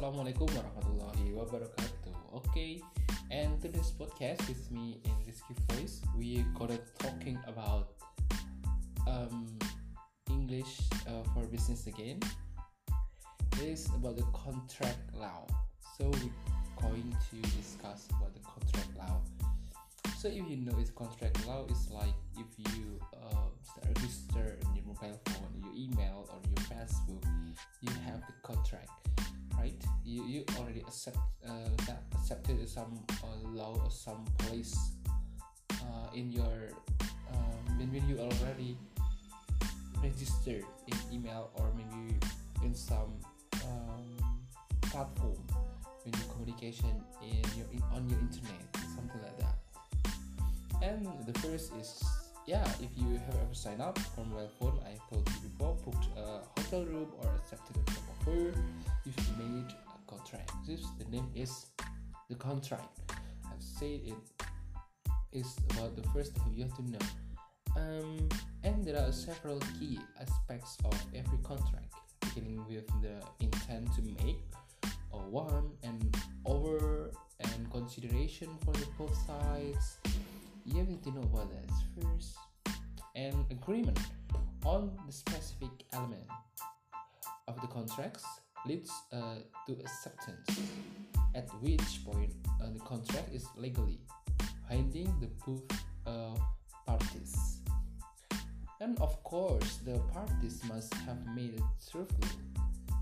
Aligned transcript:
Assalamualaikum 0.00 0.48
warahmatullahi 0.56 1.36
wabarakatuh. 1.36 2.32
Okay, 2.40 2.80
and 3.28 3.60
today's 3.60 3.92
podcast 3.92 4.40
with 4.48 4.64
me 4.72 4.96
in 5.04 5.12
Risky 5.28 5.52
Voice, 5.68 6.00
we 6.16 6.40
gonna 6.56 6.80
talking 6.96 7.36
about 7.44 8.00
um, 9.04 9.44
English 10.32 10.88
uh, 11.04 11.20
for 11.36 11.44
business 11.52 11.84
again. 11.84 12.16
It 13.60 13.76
is 13.76 13.92
about 13.92 14.16
the 14.16 14.24
contract 14.32 15.04
law. 15.12 15.44
So 16.00 16.08
we're 16.08 16.32
going 16.80 17.12
to 17.12 17.36
discuss 17.60 18.08
about 18.16 18.32
the 18.32 18.40
contract 18.40 18.96
law. 18.96 19.20
So 20.16 20.32
if 20.32 20.48
you 20.48 20.64
know 20.64 20.80
it's 20.80 20.88
contract 20.96 21.44
law, 21.44 21.68
it's 21.68 21.92
like 21.92 22.16
if 22.40 22.48
you 22.56 22.96
uh, 23.12 23.52
register 23.84 24.56
on 24.64 24.72
your 24.72 24.96
mobile 24.96 25.20
phone, 25.28 25.60
your 25.60 25.76
email 25.76 26.24
or 26.32 26.40
your 26.48 26.64
Facebook, 26.72 27.20
you 27.84 27.92
have 28.08 28.24
the 28.24 28.32
contract 28.40 28.88
right? 29.60 29.82
You, 30.04 30.24
you 30.24 30.44
already 30.58 30.80
accept 30.80 31.18
uh, 31.46 31.68
that 31.86 32.02
accepted 32.14 32.66
some 32.68 33.04
uh, 33.22 33.48
law 33.48 33.76
or 33.84 33.90
some 33.90 34.24
place 34.38 34.76
uh, 35.72 36.08
in 36.14 36.32
your 36.32 36.72
um, 37.32 37.78
when 37.78 38.08
you 38.08 38.18
already 38.18 38.76
registered 40.02 40.64
in 40.88 40.96
email 41.12 41.50
or 41.54 41.70
maybe 41.76 42.16
in 42.64 42.74
some 42.74 43.12
um, 43.66 44.40
platform 44.80 45.36
when 46.04 46.14
you 46.14 46.26
communication 46.32 46.90
in 47.22 47.44
your 47.56 47.66
in, 47.72 47.82
on 47.92 48.08
your 48.08 48.18
internet 48.18 48.64
something 48.96 49.20
like 49.22 49.38
that. 49.38 49.56
And 50.82 51.06
the 51.26 51.38
first 51.40 51.72
is 51.74 52.02
yeah 52.46 52.64
if 52.80 52.90
you 52.96 53.20
have 53.26 53.36
ever 53.36 53.54
signed 53.54 53.82
up 53.82 53.98
for 53.98 54.24
mobile 54.24 54.50
phone 54.58 54.78
i 54.88 54.96
told 55.12 55.28
you 55.28 55.48
before 55.48 55.76
booked 55.84 56.06
a 56.16 56.40
hotel 56.56 56.84
room 56.86 57.08
or 57.22 57.28
accepted 57.36 57.76
a 57.76 57.90
job 57.92 58.02
offer 58.10 58.54
made 59.40 59.72
a 59.96 60.10
contract. 60.10 60.52
This 60.66 60.82
the 60.98 61.08
name 61.10 61.28
is 61.34 61.66
the 62.28 62.36
contract. 62.36 62.92
I've 63.46 63.62
said 63.78 64.00
it 64.12 64.22
is 65.32 65.56
about 65.70 65.96
the 65.96 66.06
first 66.12 66.34
thing 66.34 66.52
you 66.54 66.64
have 66.64 66.76
to 66.76 66.84
know. 66.94 67.06
Um, 67.76 68.28
and 68.64 68.84
there 68.84 68.98
are 68.98 69.12
several 69.12 69.60
key 69.78 69.98
aspects 70.20 70.76
of 70.84 70.94
every 71.14 71.38
contract, 71.42 71.94
beginning 72.20 72.64
with 72.68 72.88
the 73.04 73.16
intent 73.40 73.94
to 73.96 74.02
make, 74.02 74.42
or 75.10 75.22
one 75.30 75.70
and 75.82 76.16
over, 76.44 77.12
and 77.40 77.70
consideration 77.70 78.48
for 78.64 78.72
the 78.72 78.86
both 78.98 79.16
sides. 79.26 79.98
You 80.66 80.78
have 80.78 81.02
to 81.02 81.10
know 81.16 81.22
about 81.32 81.48
that 81.50 81.70
first, 81.94 82.36
and 83.14 83.36
agreement 83.50 83.98
on 84.64 84.92
the 85.06 85.12
specific 85.12 85.74
element 85.92 86.28
of 87.48 87.60
the 87.62 87.68
contracts 87.68 88.24
leads 88.66 88.90
uh, 89.12 89.36
to 89.66 89.72
acceptance, 89.72 90.60
at 91.34 91.48
which 91.60 92.04
point 92.04 92.32
uh, 92.62 92.70
the 92.72 92.80
contract 92.80 93.32
is 93.32 93.46
legally 93.56 93.98
binding 94.68 95.12
the 95.20 95.28
both 95.44 95.62
uh, 96.06 96.34
parties. 96.86 97.58
And 98.80 98.98
of 99.00 99.22
course, 99.24 99.78
the 99.84 99.98
parties 100.12 100.62
must 100.68 100.94
have 100.94 101.18
made 101.34 101.60
truthful 101.90 102.28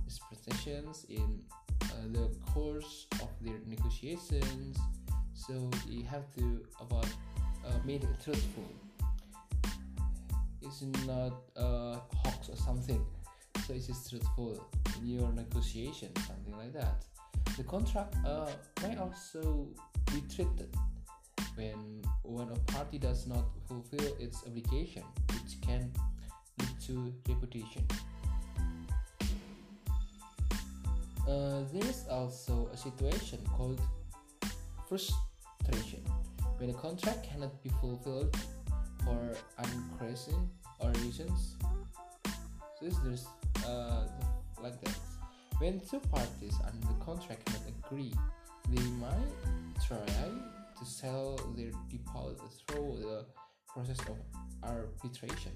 expressions 0.06 1.06
in 1.08 1.40
uh, 1.82 1.86
the 2.12 2.34
course 2.52 3.06
of 3.22 3.28
their 3.40 3.58
negotiations. 3.66 4.76
So 5.34 5.70
you 5.88 6.04
have 6.04 6.24
to 6.36 6.64
about 6.80 7.06
uh, 7.64 7.70
made 7.84 8.06
truthful. 8.24 8.64
It's 10.60 10.82
not 11.06 11.34
a 11.56 12.00
hoax 12.24 12.48
or 12.48 12.56
something 12.56 13.04
so 13.68 13.74
it 13.74 13.86
is 13.86 14.08
truthful 14.08 14.66
your 15.02 15.32
negotiation, 15.32 16.08
something 16.26 16.56
like 16.56 16.72
that. 16.72 17.04
The 17.56 17.64
contract 17.64 18.14
uh, 18.26 18.50
may 18.82 18.96
also 18.96 19.68
be 20.06 20.22
treated 20.34 20.74
when 21.56 22.02
when 22.22 22.48
a 22.50 22.58
party 22.72 22.98
does 22.98 23.26
not 23.26 23.44
fulfill 23.66 24.14
its 24.20 24.44
obligation, 24.46 25.02
which 25.32 25.60
can 25.60 25.90
lead 26.58 26.80
to 26.86 27.12
repudiation. 27.28 27.84
Uh, 31.28 31.62
there 31.72 31.84
is 31.84 32.06
also 32.10 32.70
a 32.72 32.76
situation 32.76 33.38
called 33.56 33.80
frustration 34.88 36.02
when 36.58 36.70
a 36.70 36.74
contract 36.74 37.28
cannot 37.28 37.62
be 37.62 37.70
fulfilled 37.80 38.34
for 39.04 39.36
unforeseen 39.58 40.48
or 40.80 40.90
reasons. 41.04 41.56
So 42.80 42.88
there's 43.04 43.26
uh, 43.66 44.07
like. 44.70 44.94
When 45.58 45.80
two 45.80 45.98
parties 45.98 46.54
under 46.64 46.86
the 46.86 47.04
contract 47.04 47.44
cannot 47.46 47.62
agree, 47.84 48.14
they 48.68 48.82
might 48.92 49.34
try 49.84 49.98
to 50.78 50.84
settle 50.84 51.36
their 51.56 51.72
default 51.90 52.40
through 52.68 52.98
the 53.00 53.24
process 53.66 53.98
of 54.08 54.16
arbitration. 54.62 55.52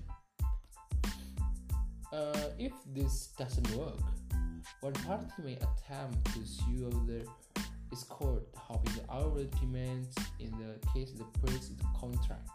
Uh, 2.12 2.48
if 2.58 2.72
this 2.94 3.28
doesn't 3.38 3.70
work, 3.76 4.00
one 4.80 4.92
party 4.92 5.26
may 5.44 5.54
attempt 5.54 6.24
to 6.34 6.44
sue 6.44 6.90
the 7.06 7.24
its 7.92 8.04
court, 8.04 8.42
hoping 8.56 8.94
the 8.94 9.12
hourly 9.12 9.48
demands 9.60 10.16
in 10.40 10.50
the 10.52 10.78
case 10.92 11.12
the 11.12 11.24
breach 11.40 11.60
the 11.76 11.84
contract. 12.00 12.48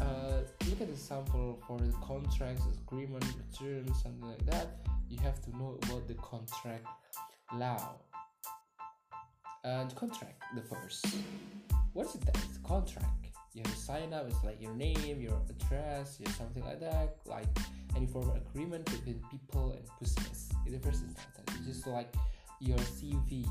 Uh, 0.00 0.40
look 0.74 0.88
at 0.88 0.92
the 0.92 1.00
sample 1.00 1.56
for 1.68 1.78
the 1.78 1.92
contracts, 2.04 2.64
agreement, 2.82 3.24
terms, 3.56 4.02
something 4.02 4.28
like 4.28 4.44
that. 4.44 4.78
You 5.08 5.18
have 5.20 5.40
to 5.42 5.56
know 5.56 5.78
about 5.84 6.08
the 6.08 6.14
contract 6.14 6.84
law. 7.52 7.94
And 9.62 9.94
contract, 9.94 10.42
the 10.56 10.62
first. 10.62 11.06
What 11.92 12.06
is 12.06 12.16
it 12.16 12.22
that? 12.22 12.36
It's 12.48 12.58
contract. 12.64 13.06
You 13.52 13.62
have 13.64 13.72
to 13.72 13.80
sign 13.80 14.12
up. 14.12 14.26
It's 14.26 14.42
like 14.42 14.60
your 14.60 14.74
name, 14.74 15.20
your 15.20 15.40
address, 15.48 16.18
your 16.18 16.32
something 16.32 16.64
like 16.64 16.80
that. 16.80 17.18
Like 17.24 17.46
any 17.94 18.06
form 18.06 18.30
of 18.30 18.36
agreement 18.36 18.84
between 18.86 19.22
people 19.30 19.76
and 19.76 19.84
business. 20.00 20.48
The 20.66 20.78
first 20.80 21.04
is. 21.04 21.14
It's 21.56 21.66
just 21.66 21.86
like 21.86 22.12
your 22.58 22.78
CV. 22.78 23.46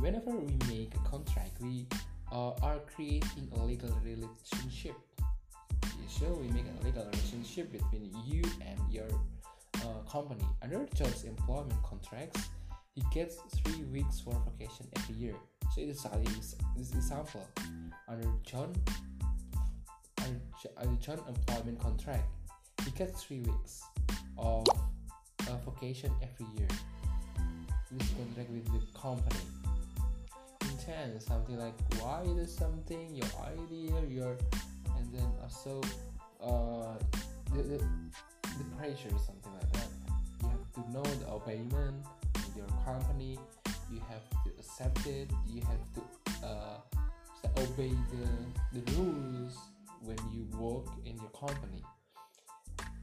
Whenever 0.00 0.32
we 0.32 0.58
make 0.68 0.94
a 0.94 1.08
contract, 1.08 1.58
we 1.62 1.86
uh, 2.30 2.50
are 2.60 2.80
creating 2.94 3.48
a 3.56 3.64
legal 3.64 3.96
relationship 4.04 4.96
so 6.08 6.26
we 6.40 6.48
make 6.48 6.64
a 6.80 6.84
legal 6.84 7.04
relationship 7.04 7.72
between 7.72 8.10
you 8.24 8.42
and 8.60 8.78
your 8.90 9.08
uh, 9.76 10.10
company. 10.10 10.44
Under 10.62 10.86
John's 10.94 11.24
employment 11.24 11.82
contracts, 11.82 12.48
he 12.94 13.02
gets 13.12 13.36
three 13.56 13.84
weeks 13.84 14.20
for 14.20 14.34
vacation 14.50 14.86
every 14.96 15.16
year. 15.16 15.34
So 15.74 15.82
it 15.82 15.88
is 15.88 16.02
this 16.76 16.92
example. 16.94 17.46
Under 18.08 18.28
John, 18.42 18.74
under 20.78 20.96
John 21.00 21.20
employment 21.28 21.78
contract, 21.80 22.24
he 22.84 22.90
gets 22.92 23.22
three 23.22 23.40
weeks 23.40 23.82
of 24.38 24.66
uh, 24.68 25.70
vacation 25.70 26.10
every 26.22 26.46
year. 26.56 26.68
This 27.92 28.08
contract 28.10 28.50
with 28.50 28.64
the 28.66 28.98
company. 28.98 29.40
Intent 30.62 31.22
something 31.22 31.58
like 31.58 31.74
why 32.00 32.22
is 32.38 32.54
something 32.54 33.14
your 33.14 33.28
idea 33.44 33.92
your 34.08 34.36
and 35.16 35.24
then 35.24 35.32
also 35.42 35.80
uh, 36.42 36.94
the, 37.54 37.62
the, 37.62 37.78
the 37.78 38.64
pressure 38.76 39.08
is 39.14 39.22
something 39.24 39.52
like 39.54 39.72
that. 39.72 39.88
You 40.42 40.48
have 40.48 40.72
to 40.74 40.92
know 40.92 41.02
the 41.02 41.28
obeyment 41.30 42.04
of 42.34 42.56
your 42.56 42.66
company. 42.84 43.38
You 43.90 44.00
have 44.08 44.28
to 44.44 44.50
accept 44.58 45.06
it. 45.06 45.30
You 45.46 45.62
have 45.62 45.94
to 45.94 46.46
uh, 46.46 46.78
obey 47.58 47.92
the, 48.10 48.80
the 48.80 48.92
rules 48.92 49.56
when 50.02 50.18
you 50.32 50.46
work 50.58 50.86
in 51.04 51.16
your 51.16 51.30
company. 51.30 51.82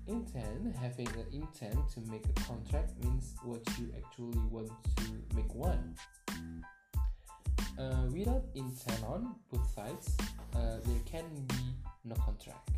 Intent, 0.07 0.75
having 0.75 1.07
an 1.07 1.25
intent 1.31 1.89
to 1.93 2.01
make 2.11 2.25
a 2.25 2.41
contract 2.41 2.91
means 3.03 3.35
what 3.43 3.61
you 3.79 3.89
actually 3.97 4.37
want 4.49 4.69
to 4.97 5.35
make 5.35 5.53
one. 5.55 5.95
Uh, 7.77 8.05
without 8.11 8.43
intent 8.53 9.03
on 9.03 9.35
both 9.51 9.67
sides, 9.73 10.15
uh, 10.55 10.77
there 10.85 11.01
can 11.05 11.25
be 11.47 11.55
no 12.05 12.15
contract. 12.15 12.69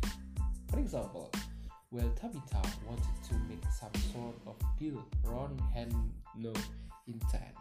For 0.70 0.78
example, 0.78 1.30
well 1.90 2.10
Tabitha 2.20 2.62
wanted 2.86 3.04
to 3.28 3.34
make 3.48 3.62
some 3.78 3.92
sort 4.12 4.34
of 4.46 4.56
deal, 4.78 5.04
Ron 5.22 5.60
had 5.74 5.92
no 6.38 6.52
intent. 7.06 7.54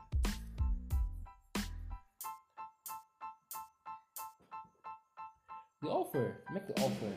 The 5.82 5.90
offer, 5.90 6.38
make 6.54 6.68
the 6.68 6.82
offer. 6.82 7.14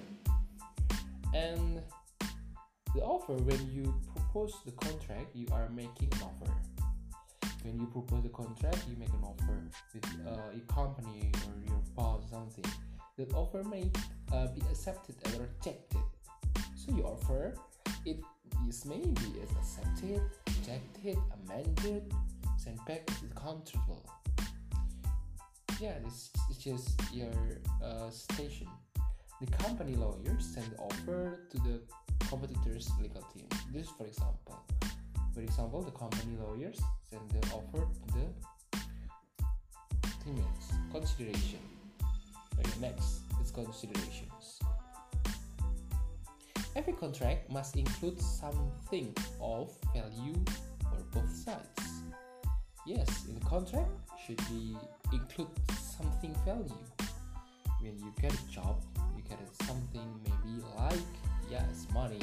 And 1.32 1.80
the 2.94 3.00
offer, 3.02 3.34
when 3.34 3.70
you 3.70 3.94
propose 4.14 4.54
the 4.66 4.72
contract, 4.72 5.34
you 5.34 5.46
are 5.52 5.68
making 5.70 6.08
an 6.12 6.22
offer. 6.22 6.52
When 7.62 7.78
you 7.78 7.86
propose 7.86 8.24
a 8.24 8.28
contract, 8.28 8.84
you 8.88 8.96
make 8.98 9.08
an 9.08 9.24
offer 9.24 9.58
with 9.92 10.04
uh, 10.26 10.56
a 10.56 10.72
company 10.72 11.30
or 11.46 11.52
your 11.66 11.82
boss, 11.96 12.22
something 12.30 12.64
The 13.16 13.26
offer 13.34 13.64
may 13.64 13.90
uh, 14.32 14.46
be 14.48 14.60
accepted 14.70 15.16
or 15.26 15.42
rejected. 15.42 16.00
So 16.76 16.94
you 16.94 17.02
offer, 17.02 17.54
it 18.06 18.20
is 18.68 18.84
maybe 18.84 19.10
is 19.42 19.50
accepted, 19.58 20.22
rejected, 20.46 21.18
amended, 21.42 22.14
sent 22.56 22.84
back 22.86 23.06
to 23.06 23.26
the 23.26 23.34
control. 23.34 24.04
Yeah, 25.80 25.98
this 26.04 26.30
is 26.50 26.58
just 26.58 27.00
your 27.12 27.32
uh, 27.82 28.10
station. 28.10 28.68
The 29.40 29.46
company 29.58 29.94
lawyers 29.94 30.44
send 30.54 30.66
the 30.72 30.78
offer 30.78 31.40
to 31.50 31.56
the 31.58 31.80
competitor's 32.28 32.90
legal 33.00 33.22
team. 33.34 33.46
This, 33.72 33.88
for 33.90 34.06
example, 34.06 34.58
for 35.38 35.44
example, 35.44 35.82
the 35.82 35.92
company 35.92 36.36
lawyers 36.36 36.80
send 37.08 37.22
the 37.30 37.38
offer 37.50 37.86
to 37.86 38.14
the 38.14 38.26
teammates. 40.24 40.72
Consideration. 40.90 41.60
Okay, 42.58 42.80
next 42.80 43.20
is 43.40 43.52
considerations. 43.52 44.58
Every 46.74 46.92
contract 46.92 47.52
must 47.52 47.76
include 47.76 48.20
something 48.20 49.14
of 49.40 49.70
value 49.94 50.34
for 50.80 51.20
both 51.20 51.32
sides. 51.32 52.02
Yes, 52.84 53.26
in 53.28 53.38
the 53.38 53.46
contract 53.46 53.90
should 54.26 54.38
be 54.48 54.76
include 55.12 55.54
something 55.96 56.34
value. 56.44 56.84
When 57.80 57.96
you 57.96 58.12
get 58.20 58.34
a 58.34 58.50
job, 58.50 58.82
you 59.16 59.22
get 59.22 59.38
something 59.62 60.20
maybe 60.24 60.64
like 60.76 60.98
yes, 61.48 61.86
money 61.94 62.18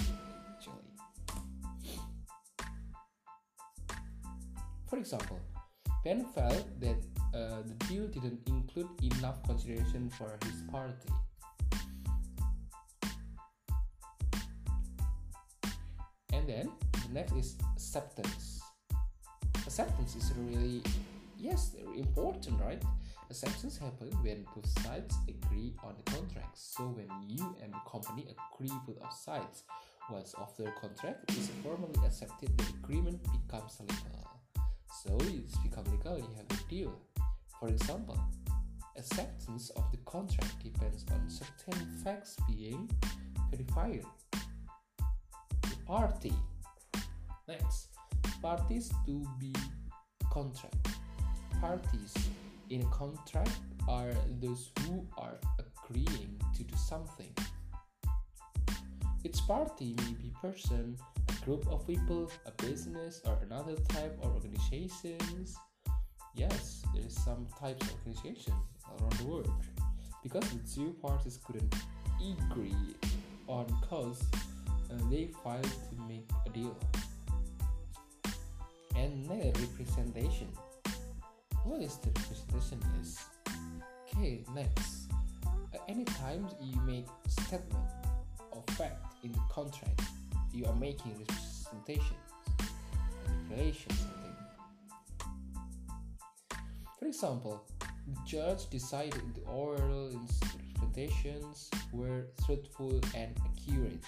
For 4.96 5.00
example, 5.00 5.40
Ben 6.06 6.24
felt 6.24 6.80
that 6.80 6.96
uh, 7.34 7.64
the 7.68 7.86
deal 7.90 8.08
didn't 8.08 8.40
include 8.48 8.88
enough 9.04 9.44
consideration 9.44 10.10
for 10.10 10.40
his 10.46 10.62
party. 10.72 11.10
And 16.32 16.48
then 16.48 16.72
the 16.94 17.14
next 17.14 17.34
is 17.34 17.58
acceptance. 17.76 18.62
Acceptance 19.68 20.16
is 20.16 20.32
really, 20.38 20.82
yes, 21.38 21.76
important, 21.98 22.62
right? 22.62 22.82
Acceptance 23.30 23.78
happens 23.78 24.16
when 24.24 24.46
both 24.56 24.80
sides 24.82 25.14
agree 25.28 25.74
on 25.84 25.96
the 25.98 26.10
contract. 26.10 26.58
So 26.58 26.84
when 26.84 27.10
you 27.28 27.54
and 27.62 27.74
the 27.74 27.82
company 27.92 28.28
agree 28.32 28.72
with 28.88 28.98
both 29.02 29.12
sides, 29.12 29.64
once 30.10 30.34
after 30.40 30.64
the 30.64 30.72
contract 30.80 31.30
is 31.32 31.52
formally 31.62 32.00
accepted, 32.06 32.58
the 32.58 32.64
agreement 32.82 33.22
becomes 33.24 33.78
legal. 33.82 34.35
So 35.06 35.18
it's 35.22 35.58
become 35.60 35.86
legal, 35.92 36.18
you 36.18 36.28
have 36.36 36.48
the 36.48 36.64
deal. 36.68 36.94
For 37.60 37.70
example, 37.70 38.20
acceptance 38.98 39.70
of 39.72 39.84
the 39.92 39.98
contract 40.06 40.64
depends 40.64 41.06
on 41.12 41.30
certain 41.30 41.86
facts 42.04 42.38
being 42.48 42.90
verified. 43.52 44.04
The 45.62 45.78
party. 45.86 46.34
Next, 47.48 47.90
parties 48.42 48.92
to 49.06 49.24
be 49.40 49.54
contract. 50.32 50.88
Parties 51.62 52.14
in 52.70 52.82
a 52.82 52.86
contract 52.86 53.52
are 53.88 54.12
those 54.42 54.72
who 54.80 55.06
are 55.18 55.38
agreeing 55.60 56.42
to 56.56 56.64
do 56.64 56.76
something. 56.76 57.32
Each 59.24 59.40
party 59.48 59.96
may 59.98 60.14
be 60.14 60.34
person, 60.42 60.98
group 61.46 61.68
of 61.68 61.86
people, 61.86 62.30
a 62.48 62.52
business, 62.64 63.22
or 63.26 63.38
another 63.46 63.76
type 63.90 64.18
of 64.24 64.34
organizations. 64.34 65.56
Yes, 66.34 66.84
there 66.94 67.06
is 67.06 67.16
some 67.24 67.48
types 67.60 67.86
of 67.86 67.94
organization 68.00 68.54
around 68.90 69.14
the 69.14 69.26
world 69.26 69.52
because 70.24 70.44
the 70.50 70.60
two 70.68 70.96
parties 71.02 71.40
couldn't 71.46 71.74
agree 72.50 72.76
on 73.48 73.68
cause 73.88 74.24
and 74.90 75.12
they 75.12 75.30
filed 75.44 75.64
to 75.64 76.02
make 76.10 76.28
a 76.48 76.50
deal. 76.50 76.76
And 78.96 79.26
then 79.28 79.54
representation. 79.54 80.48
What 81.64 81.82
is 81.82 81.98
the 81.98 82.10
representation 82.10 82.82
is? 83.02 83.20
Okay, 84.08 84.44
next. 84.56 85.12
Uh, 85.46 85.50
At 85.76 85.82
any 85.88 86.06
time 86.06 86.48
you 86.60 86.80
make 86.82 87.06
statement 87.28 87.86
of 88.52 88.64
fact 88.76 89.06
in 89.24 89.32
the 89.32 89.42
contract, 89.52 90.02
you 90.56 90.66
are 90.66 90.76
making 90.76 91.12
representation, 91.20 92.16
declaration, 93.50 93.92
something. 93.92 94.36
For 96.98 97.06
example, 97.08 97.66
the 98.08 98.18
judge 98.26 98.70
decided 98.70 99.22
the 99.36 99.42
oral 99.52 100.18
representations 100.86 101.70
were 101.92 102.28
truthful 102.46 103.02
and 103.16 103.36
accurate. 103.46 104.06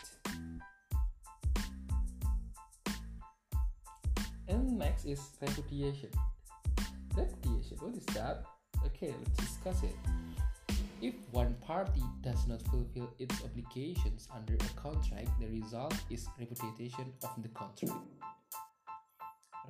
And 4.48 4.78
next 4.78 5.04
is 5.04 5.20
repudiation. 5.42 6.10
Repudiation, 7.16 7.78
what 7.82 7.94
is 7.96 8.06
that? 8.16 8.46
Okay, 8.86 9.14
let's 9.20 9.38
discuss 9.38 9.84
it. 9.84 9.96
If 11.00 11.14
one 11.32 11.54
party 11.62 12.02
does 12.22 12.48
not 12.48 12.62
fulfill 12.64 13.14
its 13.20 13.44
obligations 13.44 14.28
under 14.34 14.56
a 14.56 14.82
contract, 14.82 15.30
the 15.40 15.48
result 15.48 15.94
is 16.10 16.28
repudiation 16.40 17.14
of 17.24 17.44
the 17.44 17.50
contract. 17.50 17.94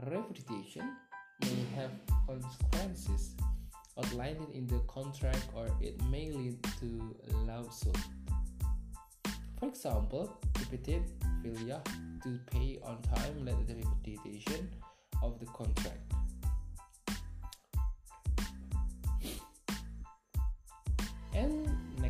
Repudiation 0.10 0.90
may 1.42 1.66
have 1.76 1.92
consequences 2.26 3.36
outlined 3.98 4.48
in 4.54 4.68
the 4.68 4.80
contract 4.88 5.44
or 5.54 5.68
it 5.82 6.02
may 6.10 6.32
lead 6.32 6.64
to 6.80 7.16
a 7.30 7.38
lawsuit. 7.46 7.98
For 9.60 9.68
example, 9.68 10.32
repeated 10.60 11.04
failure 11.44 11.82
to 12.24 12.40
pay 12.52 12.80
on 12.84 13.02
time 13.02 13.44
led 13.44 13.58
to 13.68 13.74
the 13.74 13.82
repudiation 13.82 14.70
of 15.22 15.40
the 15.40 15.46
contract. 15.48 16.07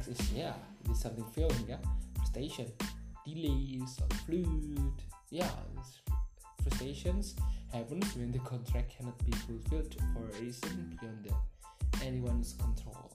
Is 0.09 0.31
yeah, 0.31 0.53
this 0.87 1.01
something 1.01 1.25
failing, 1.35 1.65
yeah, 1.67 1.77
frustration, 2.15 2.71
delays, 3.25 3.99
or 3.99 4.07
yeah, 5.29 5.49
frustrations 6.63 7.35
happens 7.73 8.15
when 8.15 8.31
the 8.31 8.39
contract 8.39 8.95
cannot 8.97 9.17
be 9.25 9.33
fulfilled 9.33 9.93
for 10.13 10.29
a 10.29 10.41
reason 10.41 10.97
beyond 10.99 11.25
the, 11.25 12.05
anyone's 12.05 12.53
control. 12.53 13.11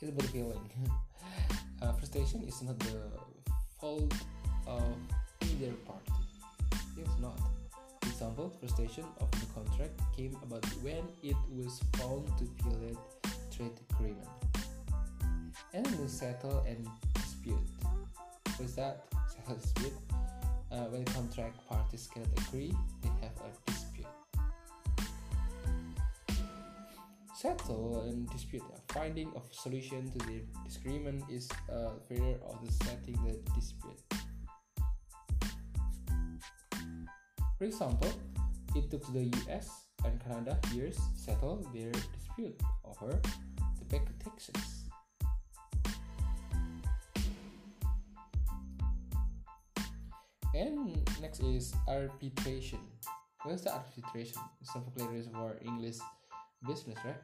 It's 0.00 0.10
about 0.10 0.30
feeling. 0.30 0.70
uh, 1.82 1.92
frustration 1.92 2.42
is 2.42 2.60
not 2.62 2.78
the 2.80 3.10
fault 3.80 4.12
of 4.66 4.82
either 5.42 5.72
party. 5.86 6.12
It's 6.98 7.20
not. 7.20 7.38
Example, 8.06 8.52
frustration 8.58 9.04
of 9.20 9.30
the 9.30 9.46
contract 9.54 10.00
came 10.16 10.36
about 10.42 10.64
when 10.82 11.04
it 11.22 11.36
was 11.54 11.80
found 11.96 12.26
to 12.38 12.44
violate 12.64 12.98
trade 13.54 13.78
agreement. 13.90 14.28
And 15.74 15.86
then 15.86 16.08
settle 16.08 16.64
and 16.66 16.86
dispute. 17.14 17.58
What 18.56 18.60
is 18.60 18.74
that? 18.76 19.04
Settle 19.28 19.56
dispute 19.56 19.92
uh, 20.72 20.86
when 20.88 21.04
contract 21.04 21.56
parties 21.68 22.08
cannot 22.12 22.28
agree, 22.48 22.74
they 23.02 23.10
have 23.20 23.36
a 23.44 23.70
dispute. 23.70 24.06
Settle 27.34 28.04
and 28.08 28.28
dispute. 28.30 28.62
A 28.62 28.92
finding 28.92 29.28
of 29.36 29.42
solution 29.50 30.10
to 30.12 30.18
the 30.26 30.40
disagreement 30.64 31.24
is 31.30 31.48
a 31.68 31.90
failure 32.08 32.38
of 32.48 32.64
the 32.64 32.72
setting 32.84 33.18
the 33.24 33.36
dispute. 33.54 34.00
For 37.58 37.64
example, 37.64 38.12
it 38.74 38.90
took 38.90 39.12
the 39.12 39.30
US 39.46 39.91
and 40.04 40.22
Canada 40.24 40.58
years 40.72 40.98
settle 41.14 41.66
their 41.74 41.90
dispute 41.90 42.60
over 42.84 43.20
the 43.78 43.84
back 43.86 44.06
taxes. 44.22 44.84
And 50.54 50.98
next 51.20 51.40
is 51.40 51.74
arbitration. 51.88 52.80
What 53.42 53.54
is 53.54 53.62
the 53.62 53.72
arbitration? 53.72 54.42
It's 54.60 54.74
a 54.74 54.80
vocabulary 54.80 55.24
for 55.32 55.56
English 55.64 55.96
business, 56.66 56.98
right? 57.04 57.16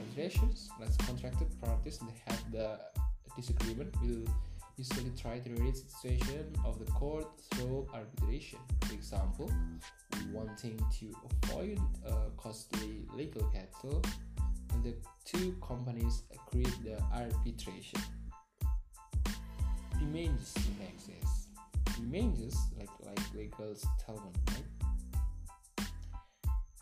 Arbitrations, 0.00 0.70
let's 0.80 0.96
contracted 0.98 1.48
parties 1.60 1.98
they 1.98 2.22
have 2.26 2.52
the 2.52 2.78
disagreement 3.36 3.94
will 4.02 4.24
usually 4.76 5.12
try 5.20 5.38
to 5.38 5.50
reach 5.62 5.82
the 5.84 5.90
situation 5.90 6.54
of 6.64 6.78
the 6.78 6.90
court 6.92 7.26
through 7.50 7.86
arbitration. 7.92 8.58
For 8.82 8.94
example, 8.94 9.50
wanting 10.32 10.78
to 10.98 11.14
avoid 11.44 11.78
a 12.06 12.30
costly 12.36 13.04
legal 13.14 13.50
battle, 13.52 14.02
and 14.72 14.84
the 14.84 14.94
two 15.24 15.56
companies 15.66 16.22
agreed 16.32 16.72
the 16.84 17.00
arbitration. 17.12 18.00
The 19.98 20.06
main 20.06 20.36
next 20.80 21.08
is 21.08 21.32
damages 21.96 22.56
like 22.78 22.90
like 23.04 23.34
legal 23.34 23.74
settlement 23.74 24.36
right? 24.48 25.86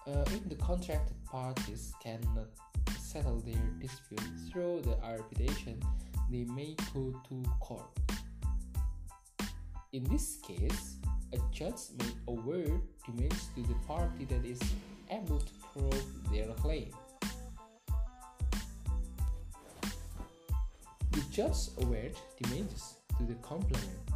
Uh, 0.06 0.24
if 0.34 0.48
the 0.48 0.54
contracted 0.56 1.16
parties 1.24 1.92
cannot 2.02 2.48
settle 2.98 3.40
their 3.40 3.62
dispute 3.80 4.22
through 4.50 4.82
the 4.82 4.96
arbitration 5.04 5.80
they 6.30 6.44
may 6.44 6.76
go 6.94 7.12
to 7.28 7.42
court. 7.60 7.90
In 9.92 10.04
this 10.04 10.38
case, 10.46 10.96
a 11.32 11.38
judge 11.52 11.90
may 11.98 12.12
award 12.28 12.80
damages 13.06 13.48
to 13.54 13.62
the 13.62 13.74
party 13.86 14.24
that 14.24 14.44
is 14.44 14.60
able 15.10 15.38
to 15.38 15.52
prove 15.72 16.32
their 16.32 16.46
claim. 16.54 16.90
The 21.12 21.22
judge 21.30 21.68
awards 21.82 22.18
damages 22.42 22.94
to 23.18 23.24
the 23.24 23.34
complainant 23.42 24.10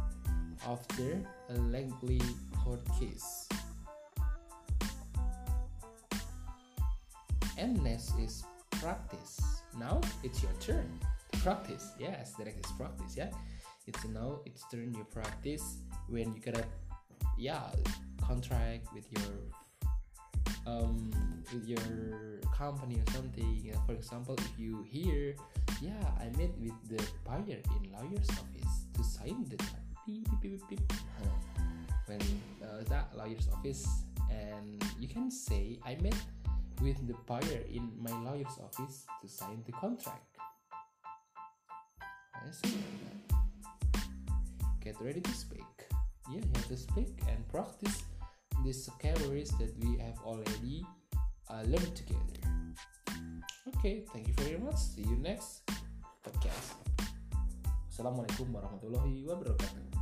after 0.67 1.21
a 1.49 1.53
lengthy 1.53 2.21
court 2.63 2.81
case. 2.99 3.47
And 7.57 7.81
next 7.83 8.17
is 8.19 8.43
practice. 8.71 9.39
Now 9.77 10.01
it's 10.23 10.41
your 10.43 10.51
turn 10.59 10.99
to 11.31 11.39
practice. 11.39 11.91
Yes, 11.99 12.33
next 12.39 12.65
is 12.65 12.71
practice. 12.77 13.15
Yeah, 13.15 13.29
it's 13.87 14.03
now 14.05 14.39
it's 14.45 14.63
turn 14.69 14.93
you 14.93 15.05
practice 15.05 15.77
when 16.09 16.33
you 16.33 16.41
gotta 16.41 16.65
yeah 17.37 17.61
contract 18.21 18.87
with 18.93 19.05
your 19.11 19.33
um 20.65 21.11
with 21.53 21.67
your 21.67 22.39
company 22.55 22.95
or 22.95 23.11
something. 23.11 23.71
For 23.85 23.93
example, 23.93 24.35
if 24.37 24.59
you 24.59 24.83
hear, 24.83 25.35
yeah, 25.81 26.03
I 26.19 26.25
met 26.37 26.51
with 26.57 26.73
the 26.89 27.03
buyer 27.23 27.59
in 27.75 27.91
lawyer's 27.91 28.29
office 28.29 28.75
to 28.95 29.03
sign 29.03 29.45
the 29.49 29.57
beep, 30.05 30.27
beep, 30.41 30.41
beep, 30.41 30.69
beep. 30.69 30.93
when 32.07 32.21
uh, 32.63 32.83
that 32.89 33.09
lawyer's 33.15 33.47
office, 33.53 33.85
and 34.29 34.83
you 34.99 35.07
can 35.07 35.29
say 35.29 35.79
I 35.85 35.95
met 36.01 36.15
with 36.81 37.05
the 37.07 37.15
buyer 37.25 37.61
in 37.69 37.91
my 37.99 38.11
lawyer's 38.23 38.57
office 38.63 39.05
to 39.21 39.27
sign 39.27 39.63
the 39.65 39.71
contract. 39.73 40.37
I 42.35 42.51
say 42.51 42.69
that. 42.69 43.35
Get 44.83 45.01
ready 45.01 45.21
to 45.21 45.31
speak. 45.31 45.84
Yeah, 46.29 46.41
you 46.41 46.51
have 46.55 46.67
to 46.69 46.77
speak 46.77 47.21
and 47.29 47.47
practice 47.49 48.03
these 48.63 48.89
vocabularies 48.89 49.51
that 49.59 49.73
we 49.79 49.97
have 49.99 50.17
already 50.25 50.85
uh, 51.49 51.61
learned 51.65 51.95
together. 51.95 52.41
Okay, 53.77 54.05
thank 54.11 54.27
you 54.27 54.33
very 54.37 54.57
much. 54.57 54.77
See 54.77 55.03
you 55.03 55.17
next 55.21 55.69
podcast. 56.25 56.81
Assalamualaikum 57.93 58.49
warahmatullahi 58.51 59.21
wabarakatuh. 59.23 59.94